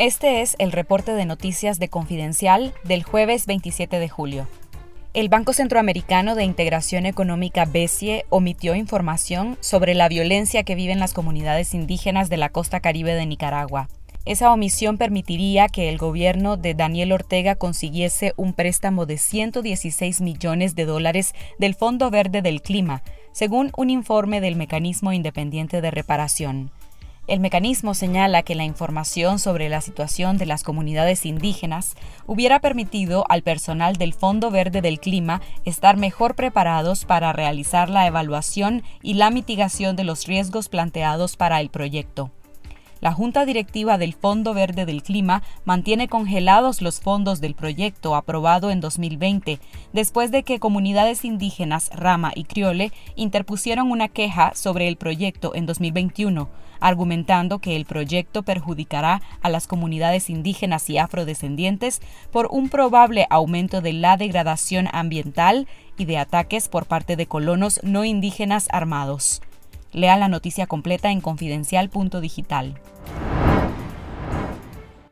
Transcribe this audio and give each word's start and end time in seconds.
Este 0.00 0.40
es 0.40 0.56
el 0.58 0.72
reporte 0.72 1.12
de 1.12 1.26
noticias 1.26 1.78
de 1.78 1.90
Confidencial 1.90 2.72
del 2.84 3.02
jueves 3.02 3.44
27 3.44 3.98
de 3.98 4.08
julio. 4.08 4.48
El 5.12 5.28
Banco 5.28 5.52
Centroamericano 5.52 6.34
de 6.34 6.44
Integración 6.44 7.04
Económica 7.04 7.66
BESIE 7.66 8.24
omitió 8.30 8.74
información 8.74 9.58
sobre 9.60 9.94
la 9.94 10.08
violencia 10.08 10.62
que 10.62 10.74
viven 10.74 11.00
las 11.00 11.12
comunidades 11.12 11.74
indígenas 11.74 12.30
de 12.30 12.38
la 12.38 12.48
costa 12.48 12.80
caribe 12.80 13.12
de 13.12 13.26
Nicaragua. 13.26 13.90
Esa 14.24 14.50
omisión 14.54 14.96
permitiría 14.96 15.68
que 15.68 15.90
el 15.90 15.98
gobierno 15.98 16.56
de 16.56 16.72
Daniel 16.72 17.12
Ortega 17.12 17.54
consiguiese 17.54 18.32
un 18.38 18.54
préstamo 18.54 19.04
de 19.04 19.18
116 19.18 20.22
millones 20.22 20.74
de 20.74 20.86
dólares 20.86 21.34
del 21.58 21.74
Fondo 21.74 22.10
Verde 22.10 22.40
del 22.40 22.62
Clima, 22.62 23.02
según 23.32 23.70
un 23.76 23.90
informe 23.90 24.40
del 24.40 24.56
Mecanismo 24.56 25.12
Independiente 25.12 25.82
de 25.82 25.90
Reparación. 25.90 26.70
El 27.30 27.38
mecanismo 27.38 27.94
señala 27.94 28.42
que 28.42 28.56
la 28.56 28.64
información 28.64 29.38
sobre 29.38 29.68
la 29.68 29.80
situación 29.80 30.36
de 30.36 30.46
las 30.46 30.64
comunidades 30.64 31.24
indígenas 31.24 31.94
hubiera 32.26 32.58
permitido 32.58 33.24
al 33.28 33.42
personal 33.42 33.94
del 33.94 34.14
Fondo 34.14 34.50
Verde 34.50 34.82
del 34.82 34.98
Clima 34.98 35.40
estar 35.64 35.96
mejor 35.96 36.34
preparados 36.34 37.04
para 37.04 37.32
realizar 37.32 37.88
la 37.88 38.08
evaluación 38.08 38.82
y 39.00 39.14
la 39.14 39.30
mitigación 39.30 39.94
de 39.94 40.02
los 40.02 40.26
riesgos 40.26 40.68
planteados 40.68 41.36
para 41.36 41.60
el 41.60 41.70
proyecto 41.70 42.32
la 43.00 43.12
Junta 43.12 43.46
Directiva 43.46 43.98
del 43.98 44.14
Fondo 44.14 44.54
Verde 44.54 44.84
del 44.86 45.02
Clima 45.02 45.42
mantiene 45.64 46.08
congelados 46.08 46.82
los 46.82 47.00
fondos 47.00 47.40
del 47.40 47.54
proyecto 47.54 48.14
aprobado 48.14 48.70
en 48.70 48.80
2020, 48.80 49.58
después 49.92 50.30
de 50.30 50.42
que 50.42 50.60
comunidades 50.60 51.24
indígenas 51.24 51.90
Rama 51.94 52.32
y 52.34 52.44
Criole 52.44 52.92
interpusieron 53.16 53.90
una 53.90 54.08
queja 54.08 54.52
sobre 54.54 54.88
el 54.88 54.96
proyecto 54.96 55.54
en 55.54 55.66
2021, 55.66 56.48
argumentando 56.80 57.58
que 57.58 57.76
el 57.76 57.84
proyecto 57.84 58.42
perjudicará 58.42 59.22
a 59.42 59.48
las 59.48 59.66
comunidades 59.66 60.30
indígenas 60.30 60.88
y 60.90 60.98
afrodescendientes 60.98 62.00
por 62.30 62.48
un 62.50 62.68
probable 62.68 63.26
aumento 63.30 63.80
de 63.80 63.92
la 63.92 64.16
degradación 64.16 64.88
ambiental 64.92 65.68
y 65.96 66.06
de 66.06 66.18
ataques 66.18 66.68
por 66.68 66.86
parte 66.86 67.16
de 67.16 67.26
colonos 67.26 67.80
no 67.82 68.04
indígenas 68.04 68.68
armados. 68.72 69.42
Lea 69.92 70.16
la 70.16 70.28
noticia 70.28 70.66
completa 70.66 71.10
en 71.10 71.20
confidencial.digital. 71.20 72.80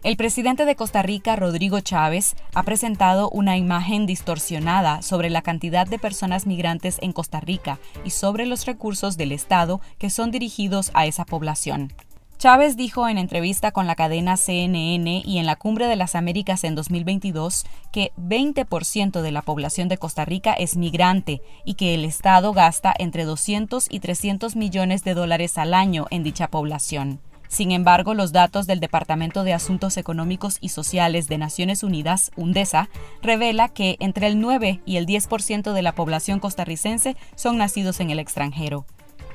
El 0.05 0.17
presidente 0.17 0.65
de 0.65 0.77
Costa 0.77 1.03
Rica, 1.03 1.35
Rodrigo 1.35 1.81
Chávez, 1.81 2.37
ha 2.55 2.62
presentado 2.62 3.29
una 3.31 3.57
imagen 3.57 4.07
distorsionada 4.07 5.03
sobre 5.03 5.29
la 5.29 5.43
cantidad 5.43 5.89
de 5.89 5.98
personas 5.98 6.47
migrantes 6.47 6.98
en 7.03 7.12
Costa 7.12 7.41
Rica 7.41 7.81
y 8.05 8.11
sobre 8.11 8.47
los 8.47 8.65
recursos 8.65 9.17
del 9.17 9.33
Estado 9.33 9.81
que 9.98 10.09
son 10.09 10.31
dirigidos 10.31 10.92
a 10.95 11.07
esa 11.07 11.25
población. 11.25 11.92
Chávez 12.39 12.77
dijo 12.77 13.08
en 13.08 13.19
entrevista 13.19 13.72
con 13.72 13.89
la 13.89 13.97
cadena 13.97 14.36
CNN 14.36 15.22
y 15.25 15.39
en 15.39 15.47
la 15.47 15.56
Cumbre 15.56 15.89
de 15.89 15.97
las 15.97 16.14
Américas 16.14 16.62
en 16.62 16.77
2022 16.77 17.67
que 17.91 18.12
20% 18.17 19.22
de 19.22 19.33
la 19.33 19.42
población 19.42 19.89
de 19.89 19.98
Costa 19.98 20.25
Rica 20.25 20.53
es 20.53 20.77
migrante 20.77 21.42
y 21.64 21.75
que 21.75 21.95
el 21.95 22.05
Estado 22.05 22.53
gasta 22.53 22.95
entre 22.97 23.25
200 23.25 23.89
y 23.91 23.98
300 23.98 24.55
millones 24.55 25.03
de 25.03 25.14
dólares 25.14 25.58
al 25.58 25.75
año 25.75 26.06
en 26.11 26.22
dicha 26.22 26.47
población. 26.47 27.20
Sin 27.48 27.72
embargo, 27.72 28.14
los 28.14 28.30
datos 28.30 28.69
del 28.69 28.78
Departamento 28.78 29.42
de 29.42 29.52
Asuntos 29.52 29.97
Económicos 29.97 30.58
y 30.61 30.69
Sociales 30.69 31.27
de 31.27 31.39
Naciones 31.39 31.83
Unidas, 31.83 32.30
UNDESA, 32.36 32.89
revela 33.20 33.69
que 33.69 33.97
entre 33.98 34.28
el 34.28 34.39
9 34.39 34.80
y 34.86 34.97
el 34.98 35.06
10% 35.06 35.73
de 35.73 35.83
la 35.83 35.92
población 35.92 36.39
costarricense 36.39 37.17
son 37.34 37.58
nacidos 37.58 37.98
en 37.98 38.11
el 38.11 38.20
extranjero. 38.20 38.86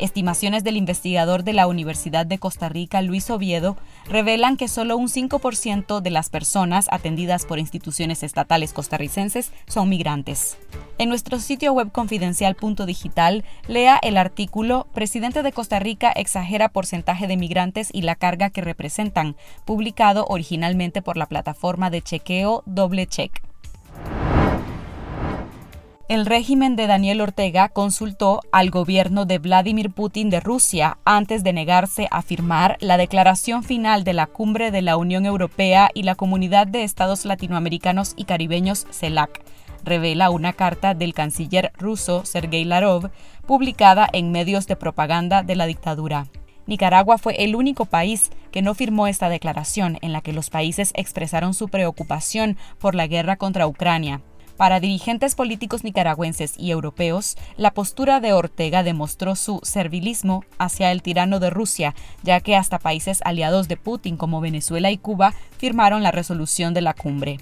Estimaciones 0.04 0.66
del 0.66 0.76
investigador 0.76 1.46
de 1.46 1.54
la 1.54 1.66
Universidad 1.66 2.26
de 2.26 2.38
Costa 2.38 2.68
Rica, 2.68 3.02
Luis 3.02 3.30
Oviedo, 3.30 3.78
revelan 4.10 4.58
que 4.58 4.68
solo 4.68 4.98
un 4.98 5.08
5% 5.08 6.02
de 6.02 6.10
las 6.10 6.30
personas 6.30 6.88
atendidas 6.92 7.46
por 7.46 7.58
instituciones 7.58 8.22
estatales 8.22 8.74
costarricenses 8.74 9.54
son 9.66 9.88
migrantes. 9.88 10.58
En 10.98 11.08
nuestro 11.08 11.40
sitio 11.40 11.72
web 11.72 11.94
confidencial.digital, 11.94 13.46
lea 13.70 13.98
el 14.04 14.18
artículo 14.18 14.88
Presidente 14.94 15.42
de 15.42 15.54
Costa 15.54 15.80
Rica 15.80 16.12
exagera 16.12 16.68
porcentaje 16.68 17.28
de 17.28 17.38
migrantes 17.38 17.88
y 17.94 18.02
la 18.02 18.16
carga 18.16 18.50
que 18.50 18.60
representan, 18.60 19.38
publicado 19.64 20.26
originalmente 20.28 21.02
por 21.02 21.16
la 21.16 21.28
plataforma 21.28 21.90
de 21.90 22.02
chequeo 22.02 22.64
Doble 22.66 23.08
Check. 23.08 23.53
El 26.14 26.28
régimen 26.28 26.76
de 26.76 26.86
Daniel 26.86 27.22
Ortega 27.22 27.70
consultó 27.70 28.42
al 28.52 28.70
gobierno 28.70 29.26
de 29.26 29.40
Vladimir 29.40 29.90
Putin 29.90 30.30
de 30.30 30.42
Rusia 30.42 31.00
antes 31.06 31.44
de 31.44 31.54
negarse 31.54 32.08
a 32.12 32.22
firmar 32.22 32.78
la 32.82 32.98
declaración 32.98 33.64
final 33.64 34.04
de 34.04 34.14
la 34.14 34.28
cumbre 34.28 34.70
de 34.70 34.84
la 34.84 34.96
Unión 34.96 35.26
Europea 35.26 35.90
y 35.92 36.04
la 36.04 36.14
Comunidad 36.14 36.68
de 36.68 36.84
Estados 36.84 37.26
Latinoamericanos 37.26 38.14
y 38.16 38.26
Caribeños 38.26 38.86
CELAC, 38.92 39.42
revela 39.84 40.30
una 40.30 40.54
carta 40.54 40.94
del 40.94 41.16
canciller 41.16 41.72
ruso 41.80 42.26
Sergei 42.26 42.64
Larov, 42.64 43.10
publicada 43.48 44.08
en 44.14 44.32
medios 44.32 44.68
de 44.68 44.76
propaganda 44.76 45.42
de 45.42 45.56
la 45.56 45.66
dictadura. 45.66 46.28
Nicaragua 46.68 47.18
fue 47.18 47.44
el 47.44 47.56
único 47.56 47.86
país 47.86 48.30
que 48.52 48.62
no 48.62 48.76
firmó 48.76 49.08
esta 49.08 49.30
declaración 49.30 49.98
en 50.04 50.14
la 50.14 50.22
que 50.22 50.32
los 50.32 50.52
países 50.52 50.92
expresaron 50.94 51.56
su 51.56 51.70
preocupación 51.70 52.56
por 52.78 52.94
la 52.94 53.08
guerra 53.08 53.38
contra 53.38 53.66
Ucrania 53.66 54.22
para 54.58 54.80
dirigentes 54.80 55.36
políticos 55.36 55.84
nicaragüenses 55.84 56.54
y 56.58 56.72
europeos, 56.72 57.38
la 57.58 57.72
postura 57.72 58.20
de 58.20 58.34
Ortega 58.34 58.84
demostró 58.84 59.36
su 59.36 59.60
servilismo 59.64 60.44
hacia 60.58 60.92
el 60.92 61.02
tirano 61.02 61.40
de 61.40 61.50
Rusia, 61.50 61.96
ya 62.24 62.40
que 62.40 62.56
hasta 62.56 62.80
países 62.80 63.22
aliados 63.26 63.68
de 63.68 63.78
Putin 63.78 64.18
como 64.18 64.42
Venezuela 64.42 64.92
y 64.92 64.98
Cuba 64.98 65.34
firmaron 65.58 66.04
la 66.04 66.12
resolución 66.12 66.74
de 66.74 66.82
la 66.82 66.94
cumbre. 66.94 67.40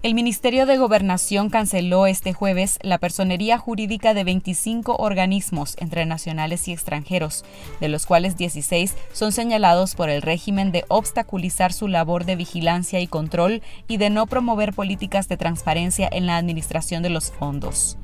El 0.00 0.14
Ministerio 0.14 0.64
de 0.64 0.76
Gobernación 0.76 1.50
canceló 1.50 2.06
este 2.06 2.32
jueves 2.32 2.78
la 2.82 2.98
personería 2.98 3.58
jurídica 3.58 4.14
de 4.14 4.22
25 4.22 4.94
organismos 4.94 5.74
entre 5.80 6.06
nacionales 6.06 6.68
y 6.68 6.72
extranjeros, 6.72 7.44
de 7.80 7.88
los 7.88 8.06
cuales 8.06 8.36
16 8.36 8.94
son 9.12 9.32
señalados 9.32 9.96
por 9.96 10.08
el 10.08 10.22
régimen 10.22 10.70
de 10.70 10.84
obstaculizar 10.86 11.72
su 11.72 11.88
labor 11.88 12.26
de 12.26 12.36
vigilancia 12.36 13.00
y 13.00 13.08
control 13.08 13.60
y 13.88 13.96
de 13.96 14.08
no 14.08 14.28
promover 14.28 14.72
políticas 14.72 15.26
de 15.26 15.36
transparencia 15.36 16.08
en 16.12 16.26
la 16.26 16.36
administración 16.36 17.02
de 17.02 17.10
los 17.10 17.32
fondos. 17.32 17.98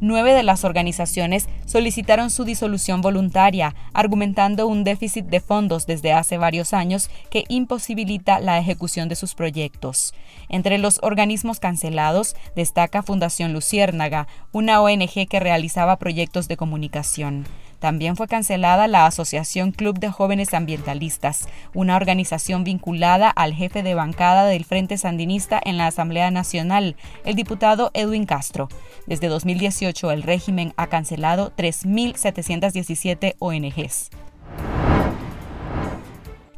Nueve 0.00 0.34
de 0.34 0.42
las 0.42 0.64
organizaciones 0.64 1.48
solicitaron 1.64 2.30
su 2.30 2.44
disolución 2.44 3.00
voluntaria, 3.00 3.74
argumentando 3.94 4.66
un 4.66 4.84
déficit 4.84 5.24
de 5.26 5.40
fondos 5.40 5.86
desde 5.86 6.12
hace 6.12 6.36
varios 6.36 6.74
años 6.74 7.08
que 7.30 7.44
imposibilita 7.48 8.40
la 8.40 8.58
ejecución 8.58 9.08
de 9.08 9.16
sus 9.16 9.34
proyectos. 9.34 10.12
Entre 10.50 10.76
los 10.76 11.00
organismos 11.02 11.60
cancelados 11.60 12.36
destaca 12.54 13.02
Fundación 13.02 13.54
Luciérnaga, 13.54 14.28
una 14.52 14.82
ONG 14.82 15.26
que 15.28 15.40
realizaba 15.40 15.96
proyectos 15.96 16.46
de 16.46 16.58
comunicación. 16.58 17.46
También 17.78 18.16
fue 18.16 18.26
cancelada 18.26 18.88
la 18.88 19.06
Asociación 19.06 19.72
Club 19.72 19.98
de 19.98 20.10
Jóvenes 20.10 20.54
Ambientalistas, 20.54 21.48
una 21.74 21.96
organización 21.96 22.64
vinculada 22.64 23.28
al 23.28 23.54
jefe 23.54 23.82
de 23.82 23.94
bancada 23.94 24.46
del 24.46 24.64
Frente 24.64 24.98
Sandinista 24.98 25.60
en 25.64 25.76
la 25.76 25.86
Asamblea 25.86 26.30
Nacional, 26.30 26.96
el 27.24 27.34
diputado 27.34 27.90
Edwin 27.94 28.26
Castro. 28.26 28.68
Desde 29.06 29.28
2018 29.28 30.10
el 30.10 30.22
régimen 30.22 30.72
ha 30.76 30.86
cancelado 30.86 31.52
3.717 31.56 33.34
ONGs. 33.38 34.10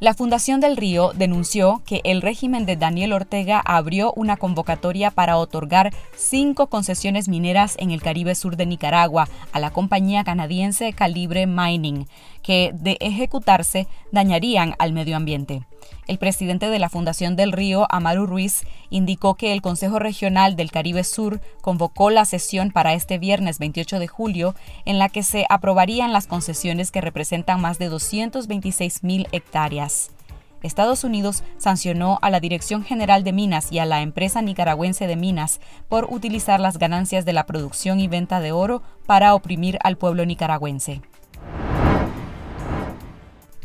La 0.00 0.14
Fundación 0.14 0.60
del 0.60 0.76
Río 0.76 1.10
denunció 1.12 1.82
que 1.84 2.02
el 2.04 2.22
régimen 2.22 2.66
de 2.66 2.76
Daniel 2.76 3.12
Ortega 3.12 3.58
abrió 3.58 4.12
una 4.12 4.36
convocatoria 4.36 5.10
para 5.10 5.36
otorgar 5.36 5.92
cinco 6.14 6.68
concesiones 6.68 7.28
mineras 7.28 7.74
en 7.80 7.90
el 7.90 8.00
Caribe 8.00 8.36
Sur 8.36 8.56
de 8.56 8.66
Nicaragua 8.66 9.28
a 9.52 9.58
la 9.58 9.72
compañía 9.72 10.22
canadiense 10.22 10.92
Calibre 10.92 11.48
Mining, 11.48 12.06
que 12.44 12.70
de 12.74 12.96
ejecutarse 13.00 13.88
dañarían 14.12 14.76
al 14.78 14.92
medio 14.92 15.16
ambiente. 15.16 15.62
El 16.06 16.18
presidente 16.18 16.70
de 16.70 16.78
la 16.78 16.88
Fundación 16.88 17.36
del 17.36 17.52
Río, 17.52 17.86
Amaru 17.90 18.26
Ruiz, 18.26 18.62
indicó 18.90 19.34
que 19.34 19.52
el 19.52 19.62
Consejo 19.62 19.98
Regional 19.98 20.56
del 20.56 20.70
Caribe 20.70 21.04
Sur 21.04 21.40
convocó 21.60 22.10
la 22.10 22.24
sesión 22.24 22.70
para 22.70 22.94
este 22.94 23.18
viernes 23.18 23.58
28 23.58 23.98
de 23.98 24.08
julio, 24.08 24.54
en 24.84 24.98
la 24.98 25.08
que 25.08 25.22
se 25.22 25.46
aprobarían 25.48 26.12
las 26.12 26.26
concesiones 26.26 26.90
que 26.90 27.00
representan 27.00 27.60
más 27.60 27.78
de 27.78 27.88
226 27.88 29.04
mil 29.04 29.28
hectáreas. 29.32 30.10
Estados 30.62 31.04
Unidos 31.04 31.44
sancionó 31.56 32.18
a 32.22 32.30
la 32.30 32.40
Dirección 32.40 32.82
General 32.82 33.22
de 33.22 33.32
Minas 33.32 33.70
y 33.70 33.78
a 33.78 33.86
la 33.86 34.02
empresa 34.02 34.42
nicaragüense 34.42 35.06
de 35.06 35.16
minas 35.16 35.60
por 35.88 36.06
utilizar 36.10 36.58
las 36.58 36.78
ganancias 36.78 37.24
de 37.24 37.32
la 37.32 37.46
producción 37.46 38.00
y 38.00 38.08
venta 38.08 38.40
de 38.40 38.52
oro 38.52 38.82
para 39.06 39.34
oprimir 39.34 39.78
al 39.84 39.96
pueblo 39.96 40.26
nicaragüense. 40.26 41.00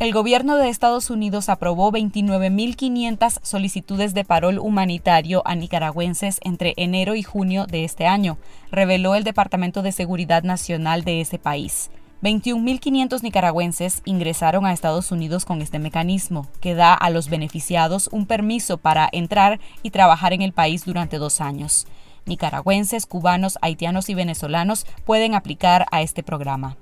El 0.03 0.11
gobierno 0.11 0.57
de 0.57 0.67
Estados 0.67 1.09
Unidos 1.09 1.47
aprobó 1.47 1.89
29.500 1.93 3.39
solicitudes 3.41 4.13
de 4.13 4.25
parol 4.25 4.59
humanitario 4.59 5.41
a 5.45 5.55
nicaragüenses 5.55 6.39
entre 6.43 6.73
enero 6.75 7.15
y 7.15 7.23
junio 7.23 7.67
de 7.67 7.85
este 7.85 8.05
año, 8.05 8.37
reveló 8.69 9.15
el 9.15 9.23
Departamento 9.23 9.81
de 9.81 9.93
Seguridad 9.93 10.43
Nacional 10.43 11.05
de 11.05 11.21
ese 11.21 11.39
país. 11.39 11.89
21.500 12.21 13.23
nicaragüenses 13.23 14.01
ingresaron 14.03 14.65
a 14.65 14.73
Estados 14.73 15.09
Unidos 15.13 15.45
con 15.45 15.61
este 15.61 15.79
mecanismo, 15.79 16.49
que 16.59 16.75
da 16.75 16.93
a 16.93 17.09
los 17.09 17.29
beneficiados 17.29 18.09
un 18.11 18.25
permiso 18.25 18.79
para 18.79 19.07
entrar 19.09 19.61
y 19.83 19.91
trabajar 19.91 20.33
en 20.33 20.41
el 20.41 20.51
país 20.51 20.83
durante 20.83 21.17
dos 21.17 21.39
años. 21.39 21.87
Nicaragüenses, 22.25 23.05
cubanos, 23.05 23.57
haitianos 23.61 24.09
y 24.09 24.15
venezolanos 24.15 24.85
pueden 25.05 25.33
aplicar 25.33 25.85
a 25.91 26.01
este 26.01 26.23
programa. 26.23 26.75